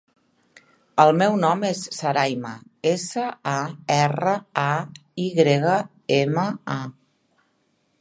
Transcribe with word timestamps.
El 1.03 1.11
meu 1.21 1.35
nom 1.43 1.61
és 1.69 1.81
Sarayma: 1.97 2.55
essa, 2.93 3.27
a, 3.53 3.55
erra, 3.99 4.35
a, 4.65 4.75
i 5.27 5.31
grega, 5.41 5.79
ema, 6.21 6.51
a. 6.81 6.83